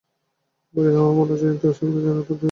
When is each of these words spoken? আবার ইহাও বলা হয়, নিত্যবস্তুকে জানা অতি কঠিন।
আবার 0.69 0.85
ইহাও 0.87 1.11
বলা 1.17 1.33
হয়, 1.33 1.51
নিত্যবস্তুকে 1.51 1.99
জানা 2.01 2.19
অতি 2.19 2.25
কঠিন। 2.27 2.39